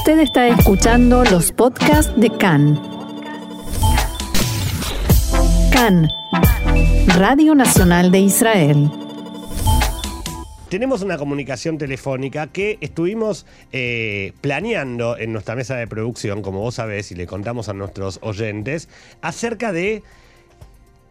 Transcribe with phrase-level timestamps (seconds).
[0.00, 2.80] Usted está escuchando los podcasts de CAN.
[5.70, 6.08] CAN,
[7.18, 8.90] Radio Nacional de Israel.
[10.70, 16.76] Tenemos una comunicación telefónica que estuvimos eh, planeando en nuestra mesa de producción, como vos
[16.76, 18.88] sabés, y le contamos a nuestros oyentes,
[19.20, 20.02] acerca de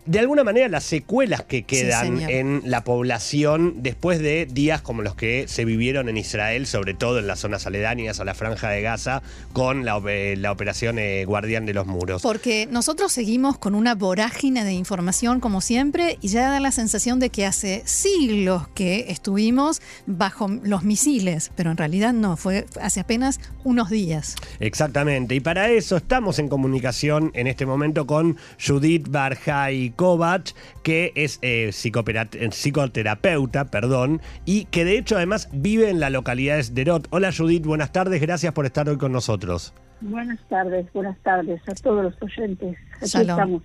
[0.10, 5.14] de alguna manera las secuelas que quedan en la población después de días como los
[5.14, 8.82] que se vivieron en Israel, sobre todo en las zonas aledañas a la franja de
[8.82, 9.21] Gaza,
[9.54, 12.24] con la, operación eh, Guardián de los Muros.
[12.24, 17.19] Porque nosotros seguimos con una vorágine de información como siempre y ya da la sensación
[17.19, 23.00] de que hace siglos que estuvimos bajo los misiles, pero en realidad no, fue hace
[23.00, 24.33] apenas unos días.
[24.60, 31.12] Exactamente, y para eso estamos en comunicación en este momento con Judith Barjay Kovac, que
[31.16, 37.08] es eh, psicoterapeuta, perdón, y que de hecho además vive en la localidad de Sderot.
[37.09, 39.73] Hola Judith, buenas tardes, gracias por estar hoy con nosotros.
[40.00, 42.78] Buenas tardes, buenas tardes a todos los oyentes.
[42.95, 43.61] Aquí estamos.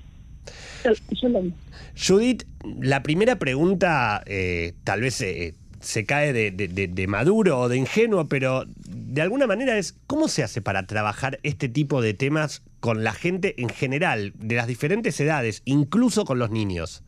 [1.97, 2.43] Judith,
[2.81, 8.65] la primera pregunta eh, tal vez eh, se cae de, maduro o de ingenuo, pero
[8.89, 13.15] de alguna manera es cómo se hace para trabajar este tipo de temas con la
[13.15, 17.03] gente en general, de las diferentes edades, incluso con los niños.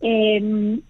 [0.00, 0.80] Em,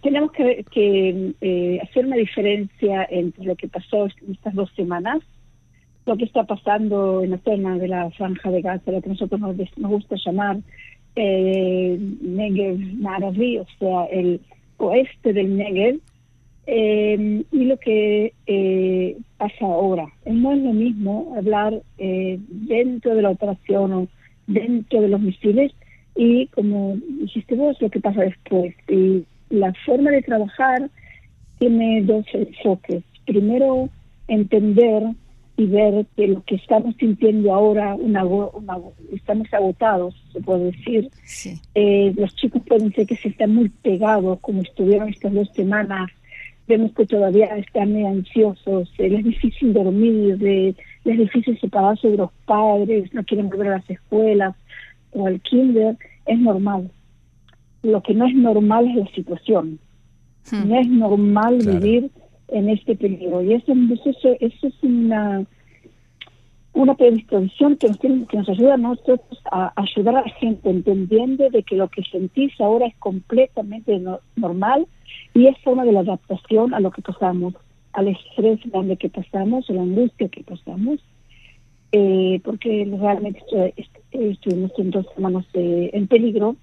[0.00, 5.18] tenemos que, eh, hacer una diferencia entre lo que pasó estas dos semanas,
[6.06, 9.38] lo que está pasando en la zona de la franja de Gaza, lo que nosotros
[9.38, 10.60] nos, gusta llamar
[11.16, 14.40] eh, Negev Naravi, o sea, el
[14.78, 16.00] oeste del Negev
[16.72, 20.06] eh, y lo que eh, pasa ahora.
[20.24, 24.08] No es lo mismo hablar eh, dentro de la operación o
[24.46, 25.72] dentro de los misiles
[26.14, 28.72] y como dijiste vos, lo que pasa después.
[28.88, 30.88] Y la forma de trabajar
[31.58, 33.02] tiene dos enfoques.
[33.26, 33.88] Primero,
[34.28, 35.02] entender
[35.56, 38.24] y ver que lo que estamos sintiendo ahora, una,
[39.12, 41.10] estamos agotados, se puede decir.
[41.74, 46.10] Eh, los chicos pueden ser que se están muy pegados, como estuvieron estas dos semanas.
[46.70, 52.16] Vemos que todavía están muy ansiosos, les es difícil dormir, les es difícil separarse de
[52.16, 54.54] los padres, no quieren volver a las escuelas
[55.10, 55.96] o al kinder.
[56.26, 56.88] Es normal.
[57.82, 59.80] Lo que no es normal es la situación.
[60.48, 60.68] Hmm.
[60.68, 62.08] No es normal vivir
[62.46, 63.42] en este peligro.
[63.42, 63.72] Y eso,
[64.04, 65.44] eso, eso es una,
[66.72, 71.50] una predisposición que nos, que nos ayuda a nosotros a ayudar a la gente, entendiendo
[71.50, 74.00] de que lo que sentís ahora es completamente
[74.36, 74.86] normal
[75.34, 77.54] y es forma de la adaptación a lo que pasamos,
[77.92, 81.00] al estrés grande que pasamos, a la angustia que pasamos.
[81.92, 83.74] Eh, porque realmente
[84.12, 86.54] estuvimos en dos semanas en peligro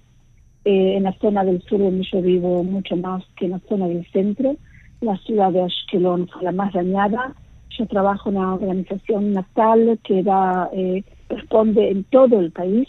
[0.64, 3.88] eh, en la zona del sur donde yo vivo mucho más que en la zona
[3.88, 4.56] del centro
[5.00, 7.34] la ciudad de Ashkelon fue la más dañada.
[7.78, 12.88] Yo trabajo en una organización natal que da, eh, responde en todo el país.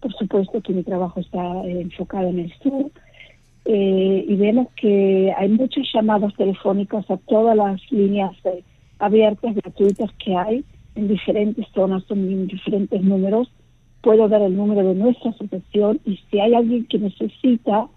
[0.00, 2.88] Por supuesto que mi trabajo está eh, enfocado en el sur.
[3.64, 8.30] Eh, y vemos que hay muchas llamadas telefónicas a todas las líneas
[9.00, 13.50] abiertas, gratuitas que hay en diferentes zonas, son diferentes números.
[14.02, 17.88] Puedo dar el número de nuestra asociación y si hay alguien que necesita,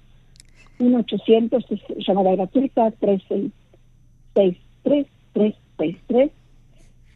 [0.79, 2.91] 1-800 es llamada gratuita
[4.85, 6.31] 363-363.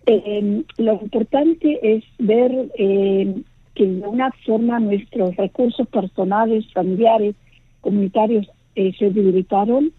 [0.06, 3.42] Eh, lo importante es ver eh,
[3.74, 7.36] que de una forma nuestros recursos personales, familiares,
[7.82, 9.94] comunitarios eh, se debilitaron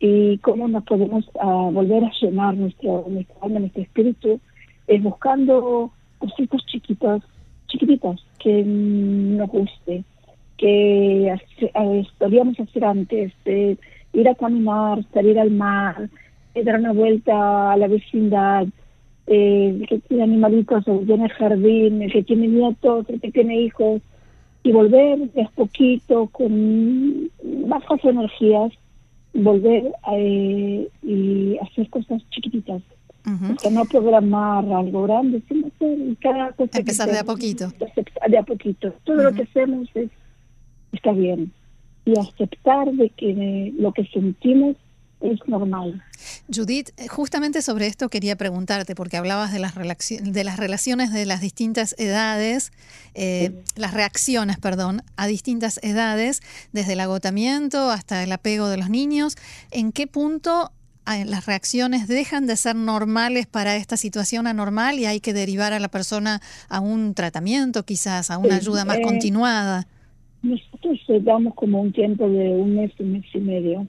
[0.00, 4.40] y cómo nos podemos ah, volver a llenar nuestro, nuestro alma, nuestro espíritu,
[4.86, 7.22] es buscando cositas chiquitas,
[7.66, 10.04] chiquititas, que nos guste,
[10.56, 11.34] que
[12.18, 16.08] podíamos hacer antes, ir a caminar, salir al mar,
[16.64, 18.66] dar una vuelta a la vecindad,
[19.26, 24.00] eh, que tiene animalitos, que tiene jardín, que tiene nietos, que tiene hijos,
[24.62, 27.30] y volver de a poquito, con
[27.68, 28.72] bajas energías,
[29.38, 32.82] volver eh, y hacer cosas chiquititas.
[33.62, 36.78] O no programar algo grande, sino hacer cada cosa.
[36.78, 37.70] Empezar de a poquito.
[38.26, 38.94] De a poquito.
[39.04, 40.08] Todo lo que hacemos es,
[40.92, 41.52] está bien.
[42.06, 44.76] Y aceptar de que lo que sentimos
[45.20, 46.02] es normal.
[46.52, 51.26] Judith, eh, justamente sobre esto quería preguntarte, porque hablabas de las, de las relaciones de
[51.26, 52.72] las distintas edades,
[53.14, 56.40] eh, las reacciones, perdón, a distintas edades,
[56.72, 59.36] desde el agotamiento hasta el apego de los niños.
[59.70, 60.70] ¿En qué punto
[61.04, 65.72] ah, las reacciones dejan de ser normales para esta situación anormal y hay que derivar
[65.72, 69.86] a la persona a un tratamiento, quizás, a una ayuda más eh, continuada?
[70.42, 73.88] Nosotros damos como un tiempo de un mes, un mes y medio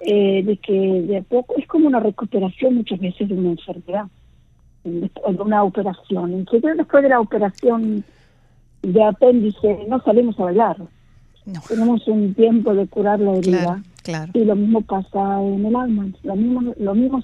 [0.00, 4.06] eh, de que de a poco es como una recuperación muchas veces de una enfermedad,
[4.84, 5.10] de
[5.42, 6.32] una operación.
[6.32, 8.04] Entonces después de la operación
[8.82, 10.76] de apéndice no salimos a bailar.
[11.68, 13.82] Tenemos un tiempo de curar la herida.
[14.32, 17.22] Y lo mismo pasa en el alma, lo mismo, lo mismo,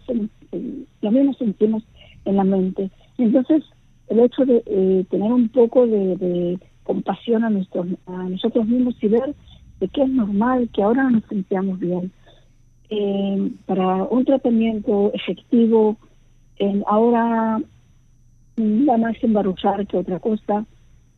[1.00, 1.82] lo mismo sentimos
[2.24, 2.90] en la mente.
[3.18, 3.64] Entonces,
[4.08, 9.08] el hecho de eh, tener un poco de, compasión a, nuestros, a nosotros mismos y
[9.08, 9.34] ver
[9.80, 12.12] de que es normal, que ahora no nos sentíamos bien,
[12.88, 15.96] eh, para un tratamiento efectivo,
[16.86, 17.60] ahora
[18.58, 20.64] va más embaruzar que otra cosa,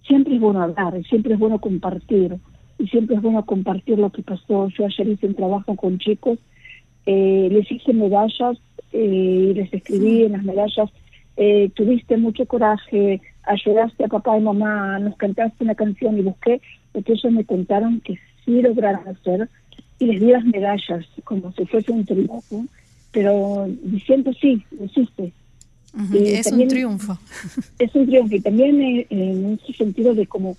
[0.07, 2.39] siempre es bueno hablar, siempre es bueno compartir,
[2.79, 4.69] y siempre es bueno compartir lo que pasó.
[4.69, 6.39] Yo ayer hice un trabajo con chicos,
[7.07, 8.59] eh, les hice medallas
[8.93, 10.91] eh, y les escribí en las medallas,
[11.37, 16.61] eh, tuviste mucho coraje, ayudaste a papá y mamá, nos cantaste una canción y busqué,
[16.93, 18.19] porque ellos me contaron que
[18.49, 19.49] sí lograron hacer
[19.99, 22.65] y les di las medallas como si fuese un triunfo,
[23.13, 25.33] pero diciendo sí, existe.
[26.15, 27.19] es un triunfo.
[27.79, 30.57] Es un triunfo y también eh, en ese sentido de como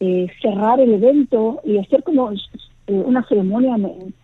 [0.00, 2.36] eh, cerrar el evento y hacer como eh,
[2.86, 4.14] una ceremonia en,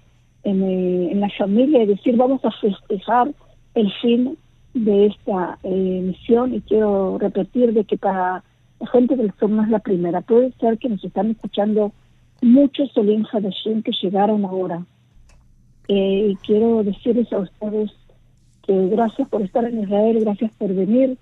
[0.44, 3.31] en, la familia y decir vamos a festejar
[3.75, 4.38] el fin
[4.75, 8.43] de esta misión y quiero repetir de que para
[8.81, 11.93] la gente del sur no es la primera, puede ser que nos están escuchando
[12.43, 14.85] muchos Olim Hadashim que llegaron ahora.
[15.89, 17.91] Eh, y quiero decirles a ustedes
[18.62, 21.17] que gracias por estar en Israel, gracias por venir.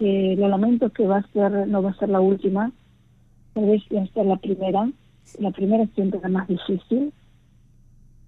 [0.00, 2.72] Eh, lo lamento que va a ser, no va a ser la última,
[3.54, 4.88] tal vez va a ser la primera.
[5.38, 7.12] La primera siempre la más difícil.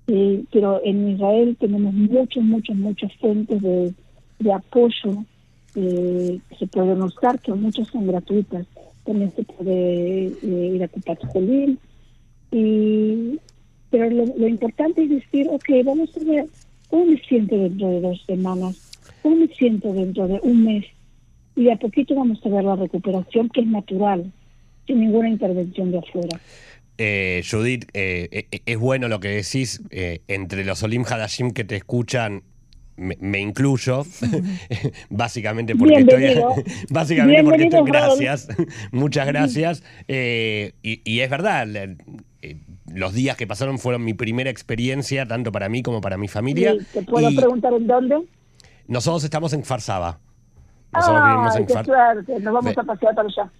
[0.06, 3.94] Eh, pero en Israel tenemos muchas, muchas, muchas fuentes de,
[4.38, 5.24] de apoyo
[5.72, 8.64] que se pueden usar, que muchas son gratuitas.
[9.04, 11.78] También se puede ir a Kupat Jolim,
[12.50, 13.38] y,
[13.90, 16.46] pero lo, importante es decir, ok, vamos a ver
[16.88, 18.76] cómo me siento dentro de dos semanas,
[19.22, 20.84] cómo me siento dentro de un mes.
[21.56, 24.32] Y de a poquito vamos a ver la recuperación que es natural,
[24.86, 26.40] sin ninguna intervención de afuera.
[26.98, 29.82] Eh, Judith, eh, eh, es bueno lo que decís.
[29.90, 32.42] entre los Olim Hadashim que te escuchan,
[32.96, 34.04] me, incluyo,
[35.10, 36.42] básicamente porque estoy.
[36.90, 37.82] básicamente porque estoy.
[37.86, 38.48] Gracias,
[38.92, 39.82] muchas gracias.
[40.08, 41.66] y, y, es verdad,
[42.42, 42.60] eh,
[42.92, 46.74] los días que pasaron fueron mi primera experiencia, tanto para mí como para mi familia.
[46.92, 48.22] ¿Te puedo preguntar en dónde?
[48.86, 50.18] Nosotros estamos en Farsaba.
[50.92, 53.50] Nosotros vivimos en qué Nos vamos a pasear para allá.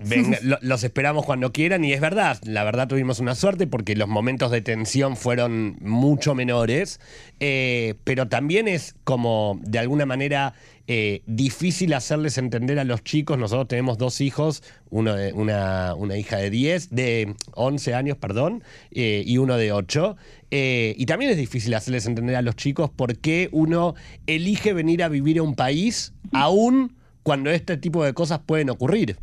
[0.62, 4.50] los esperamos cuando quieran y es verdad, la verdad tuvimos una suerte porque los momentos
[4.50, 7.00] de tensión fueron mucho menores,
[7.38, 10.54] eh, pero también es como de alguna manera
[10.86, 16.16] eh, difícil hacerles entender a los chicos, nosotros tenemos dos hijos, uno de, una, una
[16.16, 20.16] hija de 10, de 11 años, perdón, eh, y uno de 8,
[20.50, 23.94] y también es difícil hacerles entender a los chicos por qué uno
[24.26, 29.18] elige venir a vivir a un país aún cuando este tipo de cosas pueden ocurrir.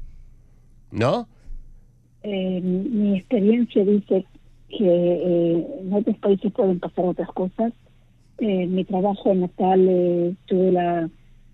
[0.91, 1.27] ¿No?
[2.23, 4.25] Eh, mi experiencia dice
[4.69, 7.73] que eh, en otros países pueden pasar otras cosas.
[8.39, 11.09] Eh, mi trabajo natal tuve la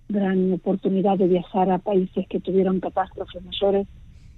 [0.10, 3.88] gran oportunidad de viajar a países que tuvieron catástrofes mayores,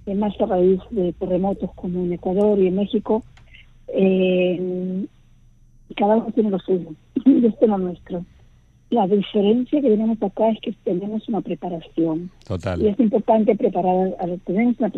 [0.06, 3.24] más a raíz de terremotos como en Ecuador y en México.
[3.92, 5.08] y
[5.96, 6.90] cada uno tiene lo suyo,
[7.24, 8.24] y este es lo nuestro.
[8.90, 12.30] La diferencia que tenemos acá es que tenemos una preparación.
[12.46, 12.80] Total.
[12.80, 14.14] Y es importante preparar,
[14.44, 14.92] tenemos una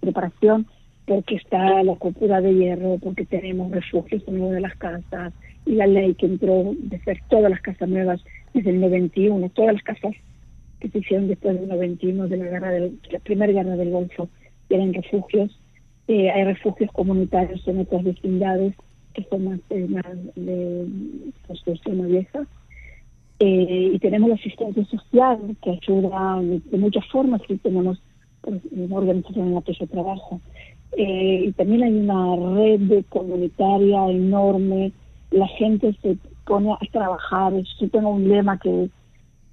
[0.00, 0.66] preparación
[1.06, 5.32] porque está la cultura de hierro, porque tenemos refugios en una de las casas,
[5.64, 8.22] y la ley que entró de ser todas las casas nuevas
[8.52, 10.12] desde el 91, todas las casas
[10.80, 14.28] que se hicieron después del 91, de la, guerra del, la primera guerra del Golfo,
[14.68, 15.58] eran refugios.
[16.08, 18.74] Eh, hay refugios comunitarios en otras vecindades
[19.14, 20.86] que son más, eh, más de
[21.46, 22.46] construcción vieja
[23.44, 28.00] eh, y tenemos la asistencia social que ayuda de, muchas formas y tenemos
[28.40, 30.40] pues, una organización en la que yo trabajo.
[30.96, 34.92] Eh, y también hay una red comunitaria enorme,
[35.32, 38.88] la gente se pone a trabajar, yo tengo un lema que,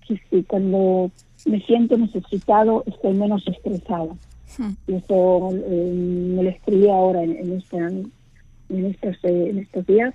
[0.08, 1.10] que, cuando
[1.48, 4.15] me siento necesitado estoy menos estresado.
[4.55, 4.74] Hmm.
[4.88, 5.93] Y eso eh,
[6.36, 10.13] me lo escribí ahora en, en, este, en, estos, en estos días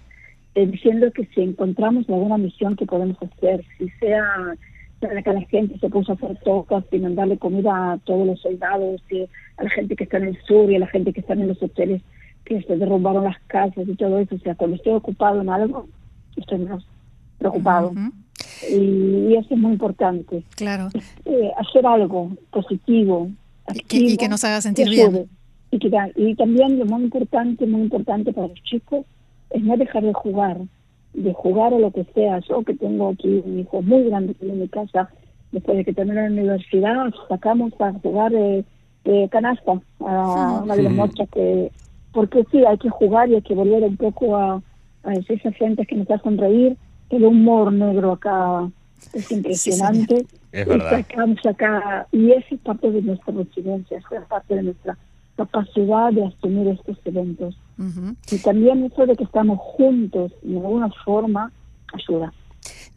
[0.54, 4.56] eh, diciendo que si encontramos alguna misión que podemos hacer, si sea
[5.00, 8.40] para que la gente se puso a hacer tocas y mandarle comida a todos los
[8.40, 9.22] soldados, y
[9.56, 11.48] a la gente que está en el sur y a la gente que está en
[11.48, 12.02] los hoteles
[12.44, 14.34] que se derrumbaron las casas y todo eso.
[14.34, 15.88] O sea, cuando estoy ocupado en algo,
[16.36, 16.86] estoy menos
[17.38, 17.92] preocupado.
[18.70, 20.42] y, eso es muy importante.
[20.56, 20.88] Claro.
[21.24, 23.30] Eh, hacer algo positivo.
[23.90, 25.28] y que nos haga sentir bien.
[25.70, 29.04] Y, que, y también lo muy importante, muy importante para los chicos,
[29.54, 30.58] es no dejar de jugar,
[31.14, 32.40] de jugar o lo que sea.
[32.40, 35.08] Yo que tengo aquí un hijo muy grande en mi casa,
[35.52, 38.64] después de que terminé la universidad, sacamos a jugar de,
[39.30, 41.70] canasta a una de las noches que
[42.12, 44.62] porque sí, hay que jugar y hay que volver un poco a,
[45.02, 46.76] a esas gentes que nos hacen reír.
[47.10, 48.68] El humor negro acá
[49.12, 50.24] es impresionante.
[50.52, 51.04] es verdad.
[51.42, 54.96] Y acá, y eso es parte de nuestra resiliencia, es parte de nuestra
[55.36, 57.56] capacidad de asumir estos eventos.
[58.30, 61.52] Y también eso de que estamos juntos de alguna forma
[61.92, 62.32] ayuda.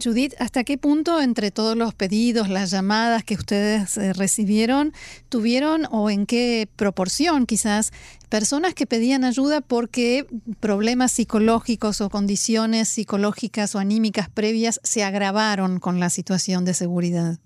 [0.01, 4.93] Judith, ¿hasta qué punto entre todos los pedidos, las llamadas que ustedes eh, recibieron,
[5.27, 7.91] tuvieron o en qué proporción quizás
[8.29, 10.27] personas que pedían ayuda porque
[10.59, 17.39] problemas psicológicos o condiciones psicológicas o anímicas previas se agravaron con la situación de seguridad?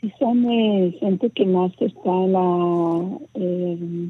[0.00, 4.08] Sí, son eh, gente que más está en la, eh,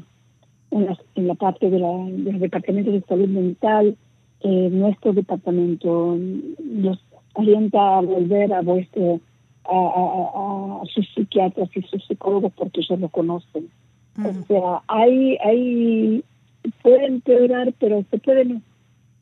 [0.71, 3.97] en la, parte de, la, los departamentos de salud mental,
[4.41, 6.17] nuestro departamento,
[6.63, 6.99] los
[7.35, 9.19] alienta a volver a vuestro
[9.65, 13.69] a, sus psiquiatras y sus psicólogos porque ellos lo conocen.
[14.17, 16.23] O sea, hay, hay,
[16.81, 18.61] pueden empeorar, pero se pueden,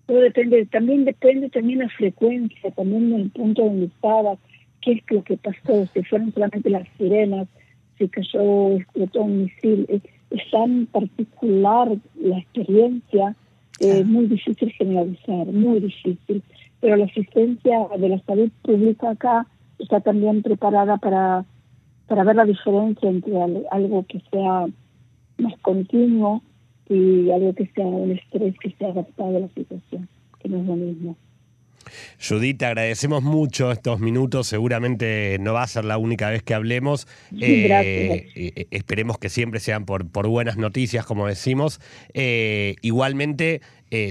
[0.07, 4.39] todo depende, también depende también la frecuencia, también del punto donde estabas,
[4.87, 7.47] qué es lo que pasó, si fueron solamente las sirenas,
[7.97, 10.01] si cayó, explotó un misil, es,
[10.51, 11.89] tan particular
[12.21, 13.35] la experiencia,
[13.79, 16.41] es muy difícil generalizar, muy difícil
[16.79, 19.47] pero la asistencia de la salud pública acá
[19.79, 21.45] está también preparada para,
[22.07, 23.35] para ver la diferencia entre
[23.71, 24.67] algo que sea
[25.37, 26.41] más continuo
[26.87, 30.07] y algo que sea un estrés que sea adaptado a la situación,
[30.39, 31.17] que no es lo mismo.
[32.19, 34.47] Judith, te agradecemos mucho estos minutos.
[34.47, 37.07] Seguramente no va a ser la única vez que hablemos.
[37.39, 41.79] Eh, eh, esperemos que siempre sean por, por buenas noticias, como decimos.
[42.13, 43.61] Eh, igualmente,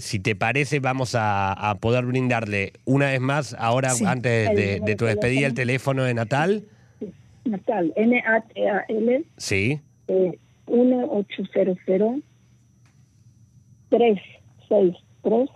[0.00, 5.46] si te parece, vamos a, poder brindarle una vez más, ahora antes de, tu despedida,
[5.46, 6.64] el teléfono de Natal.
[7.44, 9.24] Natal, N-A-T-A-L.
[9.36, 9.80] Sí.
[10.66, 11.76] 1800
[13.90, 15.48] 363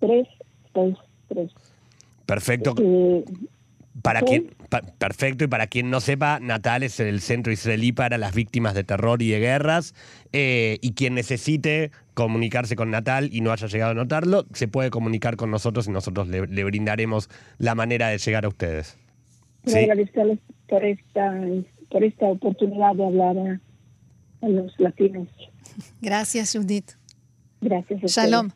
[0.00, 1.09] 363
[2.26, 2.74] Perfecto.
[4.02, 4.54] para quien,
[4.98, 8.84] perfecto, y para quien no sepa, Natal es el centro israelí para las víctimas de
[8.84, 9.94] terror y de guerras.
[10.32, 14.90] Eh, y quien necesite comunicarse con Natal y no haya llegado a notarlo, se puede
[14.90, 18.98] comunicar con nosotros y nosotros le, brindaremos la manera de llegar a ustedes.
[19.66, 21.34] Agradecerles por esta,
[21.90, 23.60] por esta oportunidad de hablar
[24.42, 25.28] a, los latinos.
[26.00, 26.92] Gracias, Judith.
[27.60, 28.00] Gracias.
[28.02, 28.50] Shalom.